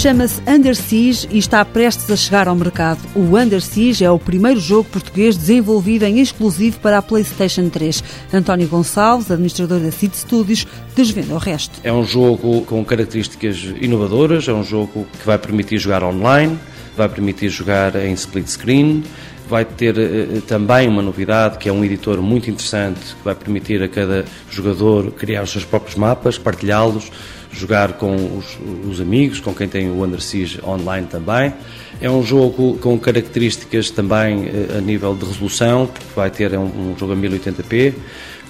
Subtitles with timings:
[0.00, 3.00] Chama-se Under Siege e está prestes a chegar ao mercado.
[3.14, 8.02] O Under Siege é o primeiro jogo português desenvolvido em exclusivo para a PlayStation 3.
[8.32, 10.66] António Gonçalves, administrador da Seed Studios,
[10.96, 11.80] desvenda o resto.
[11.84, 16.58] É um jogo com características inovadoras, é um jogo que vai permitir jogar online,
[16.96, 19.04] vai permitir jogar em split screen,
[19.50, 23.82] vai ter uh, também uma novidade que é um editor muito interessante que vai permitir
[23.82, 27.10] a cada jogador criar os seus próprios mapas, partilhá-los,
[27.52, 28.56] jogar com os,
[28.88, 31.52] os, amigos, com quem tem o Under Siege online também.
[32.00, 36.92] É um jogo com características também uh, a nível de resolução, porque vai ter um,
[36.92, 37.94] um jogo a 1080p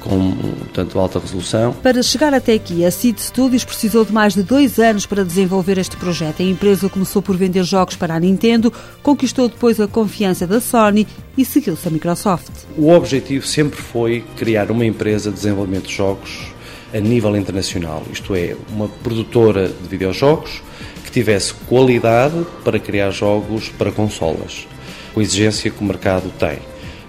[0.00, 0.34] com
[0.72, 1.72] tanto alta resolução.
[1.82, 5.78] Para chegar até aqui, a Seed Studios precisou de mais de dois anos para desenvolver
[5.78, 6.42] este projeto.
[6.42, 11.06] A empresa começou por vender jogos para a Nintendo, conquistou depois a confiança da Sony
[11.36, 12.50] e seguiu-se a Microsoft.
[12.76, 16.52] O objetivo sempre foi criar uma empresa de desenvolvimento de jogos
[16.92, 20.62] a nível internacional, isto é, uma produtora de videojogos
[21.04, 24.66] que tivesse qualidade para criar jogos para consolas,
[25.12, 26.58] com a exigência que o mercado tem.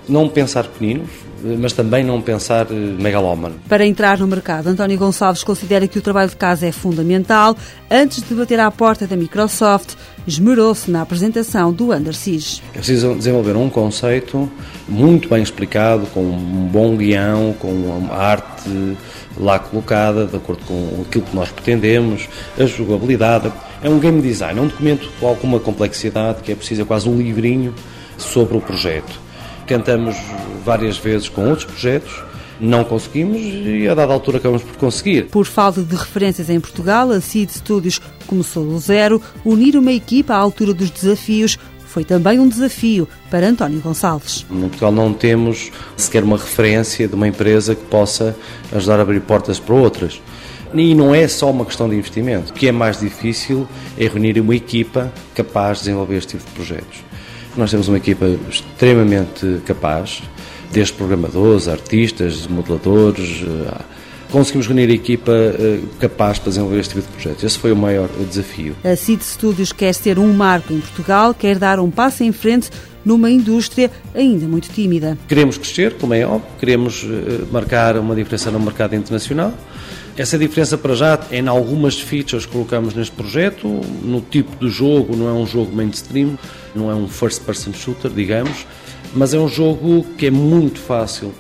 [0.08, 1.06] Não pensar pequenino,
[1.44, 3.56] mas também não pensar eh, megalómano.
[3.68, 7.56] Para entrar no mercado, António Gonçalves considera que o trabalho de casa é fundamental.
[7.90, 9.96] Antes de bater à porta da Microsoft,
[10.28, 12.62] esmerou-se na apresentação do Under Siege.
[12.74, 14.50] É preciso desenvolver um conceito
[14.88, 18.98] muito bem explicado, com um bom guião, com uma arte
[19.38, 22.28] lá colocada, de acordo com aquilo que nós pretendemos,
[22.60, 23.52] a jogabilidade.
[23.82, 27.08] É um game design, é um documento com alguma complexidade, que é preciso é quase
[27.08, 27.74] um livrinho
[28.18, 29.29] sobre o projeto
[29.70, 30.18] Tentamos
[30.66, 32.24] várias vezes com outros projetos,
[32.60, 35.28] não conseguimos e a dada altura acabamos por conseguir.
[35.28, 39.22] Por falta de referências em Portugal, a CID Studios começou do zero.
[39.46, 44.44] Unir uma equipa à altura dos desafios foi também um desafio para António Gonçalves.
[44.50, 48.36] Em Portugal não temos sequer uma referência de uma empresa que possa
[48.72, 50.20] ajudar a abrir portas para outras.
[50.74, 52.54] E não é só uma questão de investimento.
[52.54, 53.68] O que é mais difícil
[54.00, 57.10] é reunir uma equipa capaz de desenvolver este tipo de projetos.
[57.58, 60.22] Nós temos uma equipa extremamente capaz,
[60.72, 63.44] desde programadores, artistas, modeladores.
[64.32, 67.44] Conseguimos reunir a equipa eh, capaz para desenvolver este tipo de projetos.
[67.44, 68.76] Esse foi o maior desafio.
[68.84, 72.70] A CID Studios quer ser um marco em Portugal, quer dar um passo em frente
[73.04, 75.18] numa indústria ainda muito tímida.
[75.28, 79.52] Queremos crescer, como é óbvio, queremos eh, marcar uma diferença no mercado internacional.
[80.16, 83.68] Essa diferença para já é em algumas features que colocamos neste projeto,
[84.04, 86.38] no tipo de jogo, não é um jogo mainstream,
[86.76, 88.68] não é um first person shooter, digamos,
[89.14, 91.34] mas é um jogo que é muito fácil,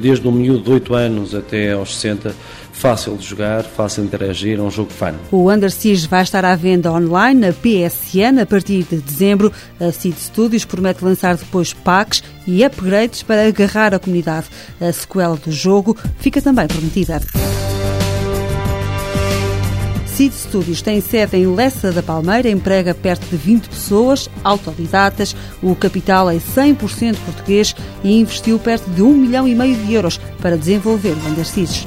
[0.00, 2.34] desde um miúdo de 8 anos até aos 60,
[2.72, 5.12] fácil de jogar, fácil de interagir, é um jogo fun.
[5.30, 9.52] O Under Siege vai estar à venda online na PSN a partir de dezembro.
[9.78, 14.46] A Seed Studios promete lançar depois packs e upgrades para agarrar a comunidade.
[14.80, 17.20] A sequela do jogo fica também prometida.
[20.14, 25.34] Seed Studios tem sede em Lessa da Palmeira, emprega perto de 20 pessoas, autodidatas.
[25.62, 27.74] O capital é 100% português
[28.04, 31.86] e investiu perto de um milhão e meio de euros para desenvolver o Underseas.